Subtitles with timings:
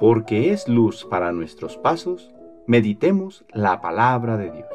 [0.00, 2.30] porque es luz para nuestros pasos,
[2.66, 4.66] meditemos la palabra de Dios.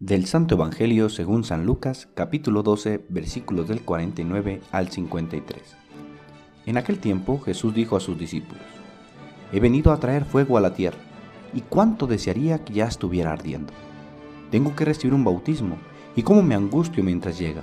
[0.00, 5.76] Del Santo Evangelio según San Lucas, capítulo 12, versículos del 49 al 53.
[6.66, 8.64] En aquel tiempo Jesús dijo a sus discípulos,
[9.52, 10.98] He venido a traer fuego a la tierra,
[11.54, 13.72] y cuánto desearía que ya estuviera ardiendo.
[14.50, 15.78] Tengo que recibir un bautismo,
[16.16, 17.62] y cómo me angustio mientras llega.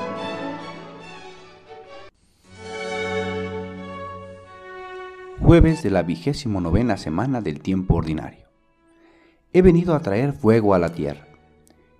[5.51, 8.47] Jueves de la vigésimo novena semana del tiempo ordinario.
[9.51, 11.27] He venido a traer fuego a la tierra.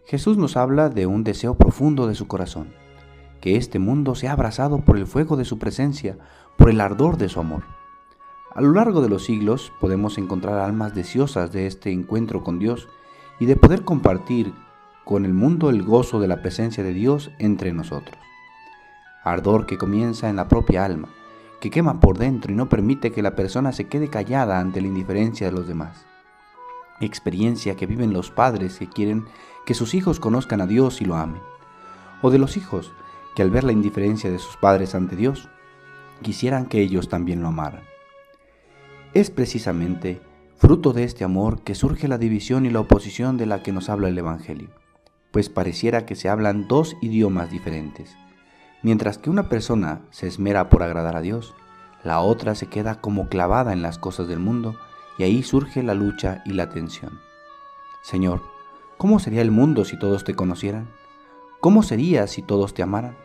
[0.05, 2.69] Jesús nos habla de un deseo profundo de su corazón,
[3.41, 6.17] que este mundo sea abrazado por el fuego de su presencia,
[6.57, 7.63] por el ardor de su amor.
[8.55, 12.87] A lo largo de los siglos podemos encontrar almas deseosas de este encuentro con Dios
[13.37, 14.53] y de poder compartir
[15.03, 18.17] con el mundo el gozo de la presencia de Dios entre nosotros.
[19.25, 21.09] Ardor que comienza en la propia alma,
[21.61, 24.87] que quema por dentro y no permite que la persona se quede callada ante la
[24.87, 26.05] indiferencia de los demás.
[26.99, 29.25] Experiencia que viven los padres que quieren
[29.65, 31.41] que sus hijos conozcan a Dios y lo amen.
[32.23, 32.91] O de los hijos
[33.35, 35.49] que al ver la indiferencia de sus padres ante Dios,
[36.23, 37.83] quisieran que ellos también lo amaran.
[39.13, 40.19] Es precisamente
[40.57, 43.87] fruto de este amor que surge la división y la oposición de la que nos
[43.87, 44.69] habla el Evangelio,
[45.31, 48.15] pues pareciera que se hablan dos idiomas diferentes
[48.83, 51.53] Mientras que una persona se esmera por agradar a Dios,
[52.03, 54.75] la otra se queda como clavada en las cosas del mundo
[55.19, 57.19] y ahí surge la lucha y la tensión.
[58.01, 58.41] Señor,
[58.97, 60.89] ¿cómo sería el mundo si todos te conocieran?
[61.59, 63.15] ¿Cómo sería si todos te amaran?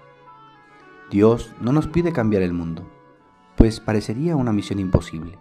[1.11, 2.83] Dios no nos pide cambiar el mundo,
[3.57, 5.39] pues parecería una misión imposible.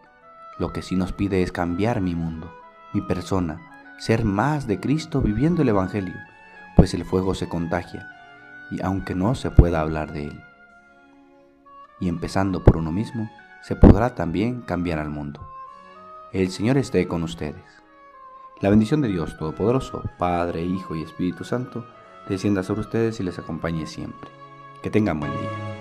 [0.59, 2.49] Lo que sí nos pide es cambiar mi mundo,
[2.93, 3.59] mi persona,
[3.99, 6.15] ser más de Cristo viviendo el Evangelio,
[6.77, 8.14] pues el fuego se contagia
[8.71, 10.43] y aunque no se pueda hablar de él.
[11.99, 13.29] Y empezando por uno mismo,
[13.61, 15.47] se podrá también cambiar al mundo.
[16.33, 17.63] El Señor esté con ustedes.
[18.61, 21.85] La bendición de Dios Todopoderoso, Padre, Hijo y Espíritu Santo,
[22.27, 24.29] descienda sobre ustedes y les acompañe siempre.
[24.81, 25.74] Que tengan buen día.